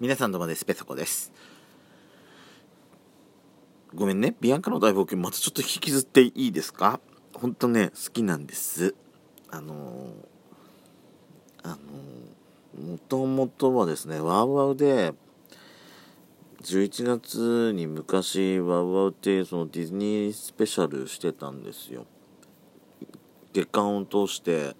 [0.00, 0.64] 皆さんどうもです。
[0.64, 1.32] ペソコです。
[3.92, 4.36] ごめんね。
[4.40, 7.00] ビアンカの大冒険またちょっと引きずっていいですか？
[7.34, 8.94] ほんとね好きなんです。
[9.50, 9.76] あのー、
[11.64, 15.14] あのー、もともとはですねワウワウで
[16.62, 22.06] 11月に昔ワウワウってそのディズニースペシャルしてたんですよ。
[23.52, 24.76] 月間を通して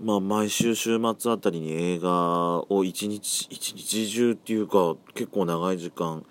[0.00, 6.24] まあ、毎週週末あたりに映画を一日一日中っていうか結構長い時間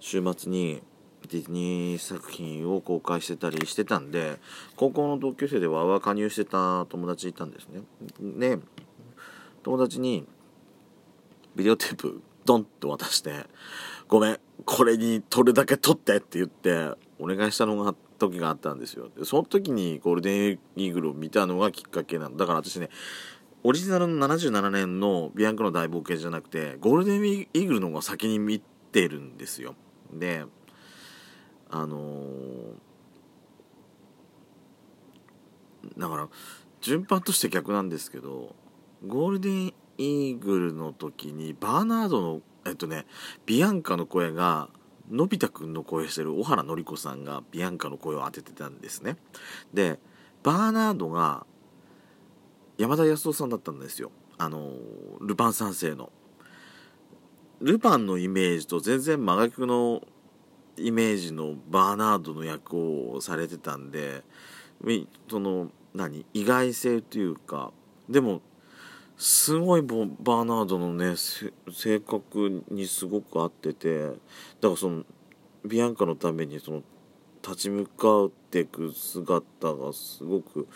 [0.00, 0.82] 週末に
[1.28, 4.38] ディズニー作品を公開してたりしてたんで
[4.76, 7.80] 高校の同級生でわわ加入してた友達いたんですね。
[8.20, 8.58] で
[9.62, 10.26] 友達に
[11.56, 13.46] ビデオテープドンと渡して
[14.06, 19.10] 「ごめんこれに撮るだけ撮って」って言ってお願いしたのがあって時があったんですよ。
[19.16, 22.46] でその時にゴールデンイーグルを見たのがきっかけなんだ。
[22.46, 22.88] から私ね
[23.62, 29.74] オリジナルの77年のビアンカの大冒険じゃなくてゴールデンイーグルの方が先に見てるんですよ。
[30.12, 30.44] で
[31.68, 32.74] あのー、
[35.98, 36.28] だから
[36.80, 38.54] 順番として逆なんですけど
[39.04, 43.06] ゴールデンイーグルの時にバーナードのえっとね
[43.46, 44.68] ビアンカの声が
[45.10, 49.16] のび太くんの声してる小原紀子さんがビアンカの声を当ててたんですね。
[49.72, 49.98] で
[50.42, 51.46] バーナードが
[52.78, 54.10] 山田康夫さんだったんですよ。
[54.38, 54.72] あの
[55.20, 56.10] ルパン三世の。
[57.60, 60.02] ルパンのイメージと全然真逆の
[60.76, 64.24] イメージのバーナードの役をされてたんで
[65.30, 67.72] その何意外性というか
[68.08, 68.42] でも
[69.18, 74.18] すごいバーナードのね性格にすごく合っててだか
[74.62, 75.04] らその
[75.64, 76.82] ビアンカのためにその
[77.42, 80.68] 立ち向かっていく姿がすごく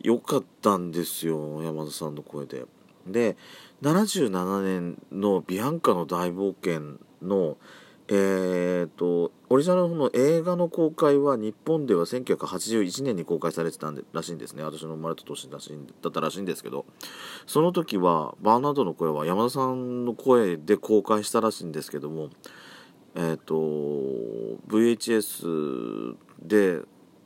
[0.00, 2.64] 良かったんですよ山田さんの声で。
[3.06, 3.36] で
[3.82, 7.56] 77年の「ビアンカの大冒険」の
[8.08, 14.62] えーと、オリジナルの映画の公開は日本では1981年に公開されてたんでらしいんですね。
[14.62, 16.86] 私の生まれた年だしいだったらしいんですけど。
[17.46, 22.30] その時はバーナードの声は山田さんの声で公開したらしいんですけども
[23.14, 23.54] えっ、ー、と
[24.68, 26.82] VHS で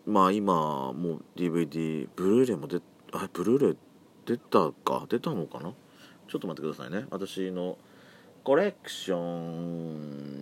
[0.06, 2.80] まあ今もう DVD ブルーレイも出
[3.12, 3.76] あブルーレイ
[4.24, 5.72] 出たか出たのかな？
[6.28, 7.06] ちょっと待ってくださいね。
[7.10, 7.76] 私の
[8.42, 10.36] コレクション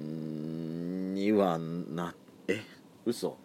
[1.14, 2.14] にはな
[2.47, 2.62] え
[3.04, 3.36] 嘘？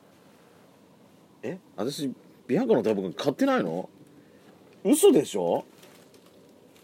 [1.41, 1.57] え？
[1.75, 2.13] 私
[2.47, 3.89] ビアンカの大僕買ってないの？
[4.83, 5.65] 嘘でしょ？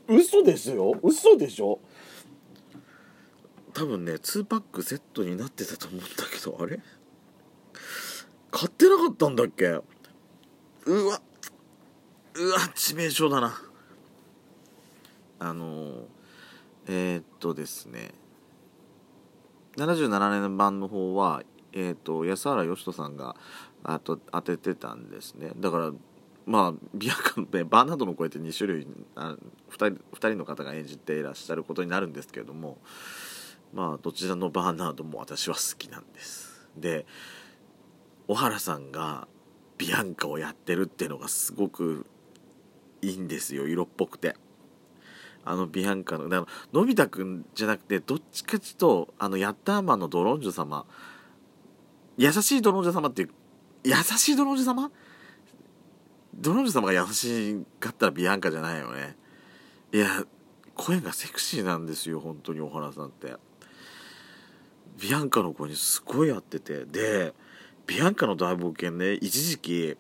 [0.08, 0.98] 嘘ですよ？
[1.04, 1.80] 嘘でしょ？
[3.74, 6.80] 多分ね2パックセットになってたと思うんだけどあれ？
[8.52, 9.68] 買ってなかったんだっけ？
[9.68, 9.84] う
[11.08, 11.22] わ
[12.36, 13.62] うわ致命傷だな。
[15.38, 16.02] あのー
[16.92, 18.10] えー、っとですね。
[19.78, 23.36] 77年版の方は、えー、っと安原義人さんが
[23.84, 25.52] あと当ててたんですね。
[25.56, 25.92] だから
[26.48, 29.38] まあビアカの、ね、バーナードの声って2種類あ
[29.70, 32.80] 2, 人2人の方が演じていらっしゃることになるんですけれども
[33.72, 36.68] まあどちらのバーナードも私は好きなんです。
[36.76, 37.06] で
[38.28, 39.28] 小原さんが
[39.78, 42.08] ビアンカをやってるっていうのがすごく
[43.04, 43.68] いいんですよ。
[43.68, 44.36] 色っぽくて。
[45.46, 50.86] あのビアンカのだからのび太くんじゃなくてどっちかちとあのヤッターマンのドロンジョ様。
[52.18, 53.30] 優しいドロンジョ様っていう
[53.84, 54.92] 優しいドロンジョ様？
[56.36, 59.16] ドロンジョ様が優しかったらビアンカじゃないよね。
[59.94, 60.26] いや
[60.76, 63.36] 声がセクシーなんですよ本当に小原さんって。
[65.02, 66.86] ビアンカの声にすごい合ってて。
[66.86, 67.34] で
[67.88, 69.98] ビアンカの大冒険ね一時期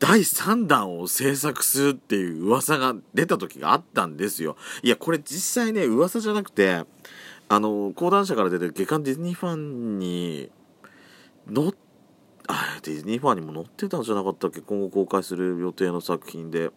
[0.00, 4.56] 第3弾を制作するっていう噂が出た時があったんですよ。
[4.82, 6.84] いや、これ実際ね、噂じゃなくて、
[7.48, 10.50] あの、講談社から出てる月刊ディズニーファンに、
[11.46, 11.72] の
[12.48, 14.60] あ、ディズニーファンにも載ってたんじゃなかったっけ？
[14.60, 16.70] 今後公開する予定の作品で。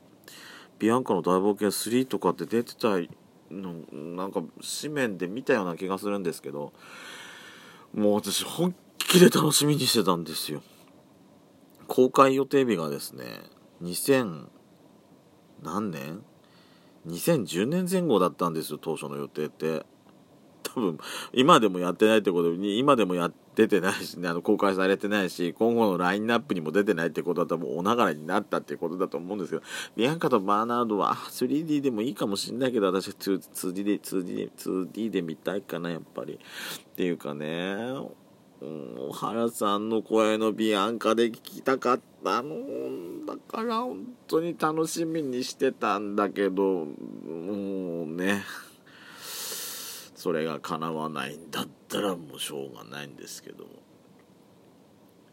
[0.79, 2.97] ビアンカの大冒険3とかって出てた
[3.49, 4.41] の、なんか
[4.81, 6.73] 紙面で見たような気がするんですけど、
[7.93, 10.61] もう私本気で楽しみにしてたんですよ。
[11.87, 13.25] 公開予定日がですね
[13.81, 14.47] 2000
[15.63, 16.21] 何年
[17.07, 19.85] ?2010 年前後だったんですよ当初の予定って。
[20.63, 20.97] 多分
[21.33, 29.61] 今でもやってないってことに今でもやっててないしねあの公開されてないし今後のラインナップにも出てないってことは多分お流れになったってことだと思うんですけど
[29.97, 36.35] ビアンカとバーナードは 3D でもいいかもしんないけど私 2D で 2D 2D で見たいかなやっぱり。
[36.35, 37.75] っていうかね。
[39.09, 42.55] 小原さんの声のビアンカで聞きたかったの
[43.25, 46.85] だから本当に楽しみにしてたんだけども
[48.03, 48.43] うね。
[50.15, 53.65] それが叶わないんだったらもうしょうがないんですけど。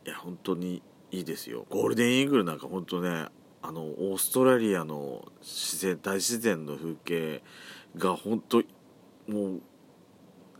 [0.05, 0.82] いや本当に
[1.12, 1.65] いいですよ。
[1.71, 3.27] ゴールデンイーグルなんか本当ね
[3.62, 7.43] あのオーストラリアの自然大自然の風景
[7.97, 8.56] が本当
[9.29, 9.61] もう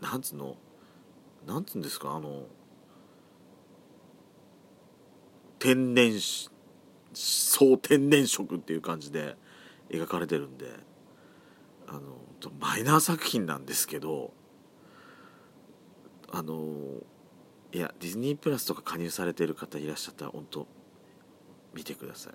[0.01, 0.55] なんつうの？
[1.45, 2.11] なんつうんですか？
[2.11, 2.43] あの
[5.61, 6.11] 天然
[7.13, 9.35] 総天然色っていう感じで
[9.91, 10.65] 描かれてるんで
[11.87, 12.01] あの
[12.59, 14.33] マイナー作品なんですけど
[16.31, 16.63] あの
[17.71, 20.67] いやディズニープラスとか加入されてる方いらっしゃったら本当
[21.75, 22.33] 見てください。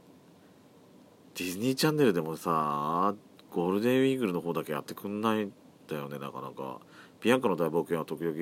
[1.35, 3.15] ディズニーチャンネルでもさ
[3.51, 5.53] ゴールデンウィーグルの方だけやってくんないん
[5.89, 6.79] だよねなかなか。
[7.21, 8.37] ビアンカの大冒険は時々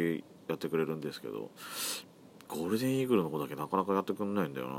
[0.48, 1.50] やってくれるんですけど
[2.48, 4.74] ゴールデンイーグルの方だけなかなかやってくんないんだよな。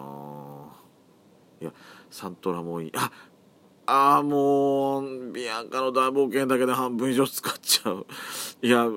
[1.62, 1.73] いや
[2.09, 2.91] サントラもいい。
[2.95, 3.12] あ
[3.88, 8.06] ああもうビアンカの大冒険だけで半分以上使っちゃう。
[8.62, 8.88] いや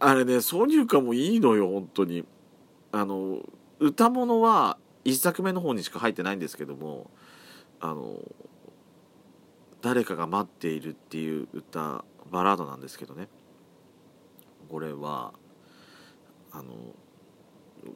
[0.00, 2.24] あれね挿入歌もいいのよ本当に。
[2.92, 3.40] あの
[3.80, 7.10] 歌物は1作目の方にしか入ってないんですけども
[7.80, 8.16] あの
[9.82, 13.28] 誰かが待っているっていう歌バラードなんですけどね。
[14.68, 15.32] これは
[16.52, 16.72] あの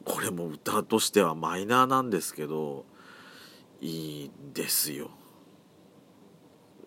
[0.05, 2.85] これも歌としてはマイナーなんですけど
[3.81, 5.11] いいですよ。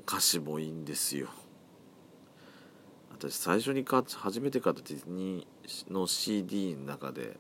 [0.06, 1.28] 歌詞もいいんですよ。
[3.10, 7.38] 私最初に買初めて買ったディズニーの CD の中で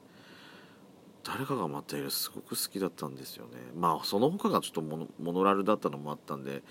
[1.22, 3.52] 誰かが待っているすごく好きだったんですよね。
[3.74, 6.62] まあその他がちょっとモノモノラルだったのもあったんで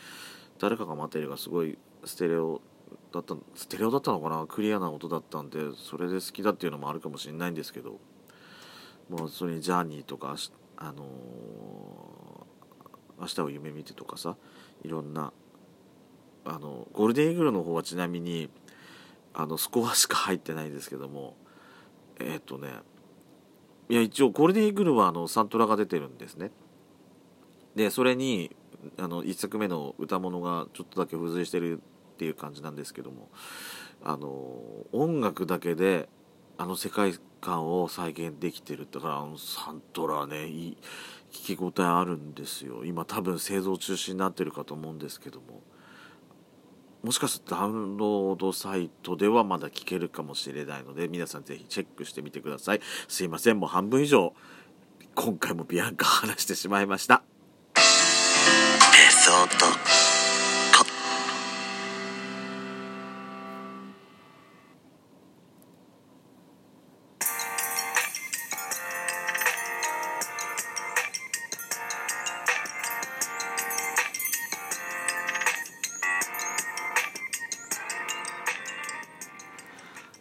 [0.59, 2.61] 誰かが待っているがすごいステレオ
[3.11, 4.45] だったステレオだったのかな？
[4.47, 7.99] クリアな音だったんでそれで好きだっていうのもあるかもしれないんですけど
[9.09, 10.35] もうそれに「ジャーニー」とか
[10.77, 14.35] あのー「明日を夢見て」とかさ
[14.83, 15.31] いろんな
[16.43, 18.49] あのゴールデンイーグルの方はちなみに
[19.33, 21.35] あのスコアしか入ってないんですけども
[22.19, 22.69] えっ、とね
[23.89, 26.51] いや一応ゴールデンイーグルはあのサントラが出てるんですね。
[27.75, 28.55] でそれに
[28.97, 31.81] あの1作目の歌物がちょっとだけ付随してる
[32.13, 33.29] っていう感じなんですけども
[34.03, 34.29] あの
[34.93, 36.07] 音楽だけで
[36.57, 40.77] あの世界観を再現できてるだからあのサントラねいい
[41.31, 42.85] 聞き応えあるんですよ。
[42.85, 45.61] 今多分製造中止になってるかと思うんですけども。
[47.03, 52.81] もしかするとダウンロードサイトではまだ聞けるかもしれないので皆さんぜひチェックしてみてください。
[53.07, 54.33] すいませんもう半分以上
[55.13, 57.21] 今回もビアンカ話してしまいました。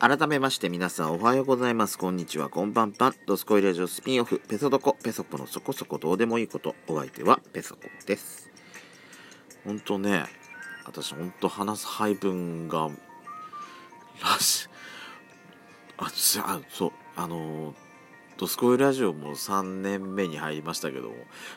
[0.06, 1.96] 改めまして皆さんおはようございます。
[1.96, 3.14] こんにちは、こんばんぱん。
[3.24, 6.74] ドスコイラジオスピンオフ、ペソドコ、ペソコのそこそこどうでもいいこと。
[6.88, 8.50] お相手はペソコです。
[9.64, 10.26] ほんとね、
[10.84, 12.90] 私ほんと話す配分が、
[14.22, 14.68] らし、
[15.96, 17.74] あ、あそう、あのー、
[18.36, 21.14] ドスコイラジオも3年目に入りましたけども、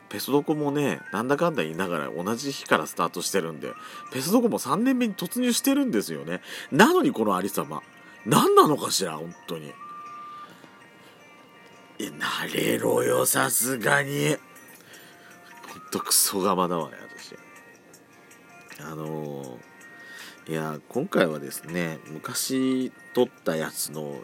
[0.08, 3.74] ペソドコもね、なんだかんだ言いながら同じ日からスタートしてるんで、
[4.14, 6.40] ペソドコも3年目に突入してるんですよね。
[6.72, 7.84] なのにこのありさま。
[8.28, 9.68] 何なのかしら本当に。
[12.00, 14.36] いやなれろよさすがに。
[15.68, 17.36] ほんとクソガマだわね私
[18.84, 24.16] あのー、いや今回はですね昔撮ったやつの、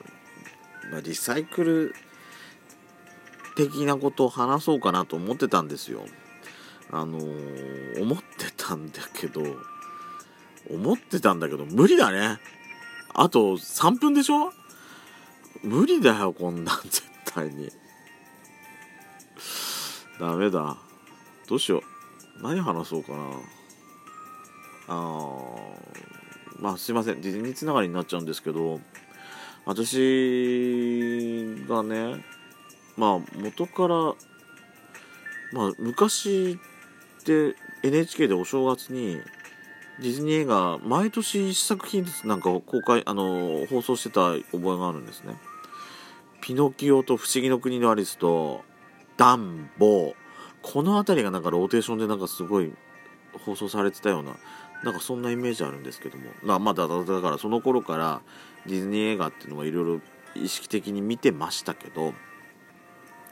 [0.91, 1.93] まあ、リサイクル
[3.55, 6.05] 的なことを話そうかなと思ってたんですよ。
[6.91, 9.41] あのー、思ってたんだけど
[10.69, 12.39] 思ってたんだけど無理だね。
[13.13, 14.51] あと3分でしょ？
[15.63, 16.81] 無理だよこんなん。
[16.83, 17.69] 絶対に。
[20.19, 20.77] ダメだ。
[21.47, 21.83] どうしよう。
[22.41, 23.17] 何話そうかな。
[24.87, 27.21] あーまあすいません。
[27.21, 28.81] ディズニーつながりになっちゃうんですけど。
[29.65, 32.25] 私がね
[32.97, 33.95] まあ元から
[35.53, 36.59] まあ昔
[37.21, 39.21] って NHK でお正月に
[39.99, 45.35] ディズニー映画毎年1作品ずつなんか公開あの放送してた覚えがあるんですね。
[46.41, 48.63] ピノキオと不思議の国のアリスと
[49.17, 50.13] ダンボ
[50.61, 52.73] この辺りがなんかローテーションでなんかすごい
[53.45, 54.35] 放送されてたような
[54.83, 56.25] なんかそんなイメージあるんですけども。
[56.41, 58.21] まあまだだからその頃から
[58.65, 60.01] ディズニー映画っていうのはいろいろ
[60.35, 62.13] 意識的に見てましたけど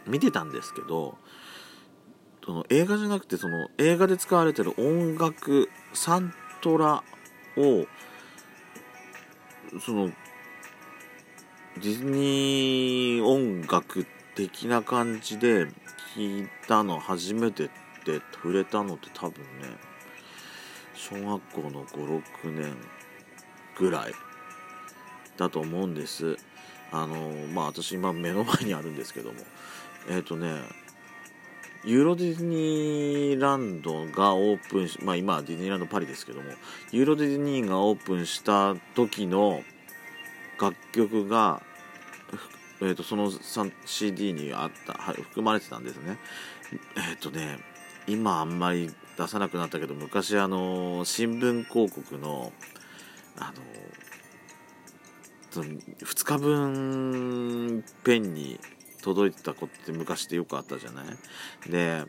[0.06, 1.18] 見てたんですけど
[2.46, 7.03] その映画じゃなくてその映画で使われてる音楽サントラ
[7.58, 7.86] を
[9.84, 10.12] その
[11.77, 15.68] ディズニー音楽的な感じで
[16.15, 17.70] 聞いたの初めてっ
[18.06, 19.70] て触れたのって多分ね
[20.94, 22.75] 小学校の56年
[23.77, 24.13] ぐらい
[25.38, 26.38] だと思うんです。
[26.91, 29.39] あのまあ私今目の前にあるんですけども。
[30.10, 30.62] えっ、ー、とね
[31.83, 36.51] ユーロディズニーランドがオープンし、まあ今はディズニーランドパリですけども、
[36.91, 39.63] ユーロディズニーがオープンした時の
[40.59, 41.61] 楽曲が、
[42.81, 43.31] えー、とその
[43.85, 46.17] CD にあった、はい、含まれてたんですね。
[46.95, 47.59] えっ、ー、とね、
[48.07, 52.53] 今あんまり出さなくなったけど、昔あの、新聞広告の、
[53.38, 53.61] あの、
[55.51, 58.59] 2日分ペンに
[59.01, 61.05] 届いてた子って昔ってよくあったじゃない？
[61.70, 62.05] で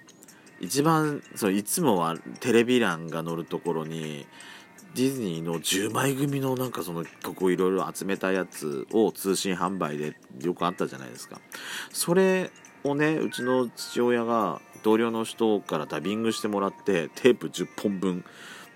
[0.61, 4.27] 一番そういつもはテレビ欄が載るところに
[4.95, 11.41] ディズニーの10枚組のなんかその曲をいろいろ集めたやつを通信販売でよくあったじゃないですか。
[11.93, 12.51] それ
[12.85, 18.25] をねうちの父親が同僚の人からダビングしてもらってテープ10本分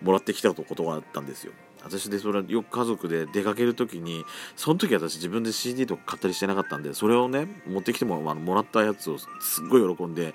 [0.00, 1.52] もらってきたことがあったんですよ。
[1.86, 4.24] 私でそれはよく家族で出かける時に
[4.56, 9.26] その時私自分で CD とか買ったりしてなかったんでそれをね持ってきてもあのもらったやつをす
[9.62, 10.34] っごい喜んで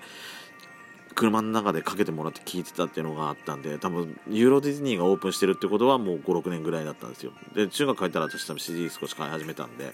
[1.16, 7.34] 車の中でかけてもらって聴いてたっていうのがあったんで多分ユーロディズニーがオープンしてるってことはもう56年ぐらいだったんですよ。
[7.54, 9.94] で中学帰ったら私多分 CD 少し買い始めたんで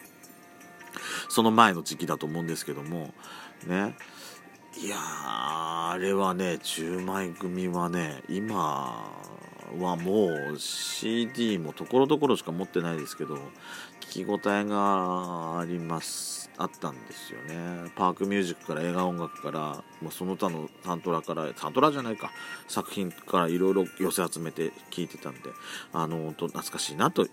[1.30, 3.14] その前の時期だと思うんですけども
[3.66, 3.96] ね。
[4.80, 9.12] いやあれはね10枚組はね今
[9.80, 13.36] はもう CD もところどころしか持ってないですけど
[14.02, 17.92] 聞き応えがありますあったんですよね。
[17.96, 19.60] パークミュージックから映画音楽から
[20.02, 22.32] まあその他のサントラからサントラじゃないか。
[22.68, 25.52] 作品からいろいろ寄せ集めて聞いてたんで
[25.94, 27.28] あの懐かしいなと